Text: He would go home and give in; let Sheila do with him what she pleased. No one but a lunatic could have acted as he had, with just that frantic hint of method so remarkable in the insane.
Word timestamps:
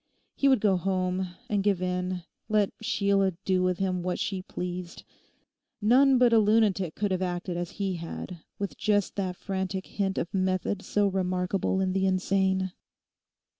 He 0.33 0.47
would 0.47 0.61
go 0.61 0.77
home 0.77 1.35
and 1.47 1.63
give 1.63 1.79
in; 1.79 2.23
let 2.49 2.73
Sheila 2.81 3.33
do 3.45 3.61
with 3.61 3.77
him 3.77 4.01
what 4.01 4.17
she 4.17 4.41
pleased. 4.41 5.03
No 5.79 5.99
one 5.99 6.17
but 6.17 6.33
a 6.33 6.39
lunatic 6.39 6.95
could 6.95 7.11
have 7.11 7.21
acted 7.21 7.55
as 7.55 7.69
he 7.77 7.97
had, 7.97 8.39
with 8.57 8.75
just 8.79 9.15
that 9.17 9.35
frantic 9.35 9.85
hint 9.85 10.17
of 10.17 10.33
method 10.33 10.81
so 10.81 11.07
remarkable 11.07 11.79
in 11.81 11.93
the 11.93 12.07
insane. 12.07 12.71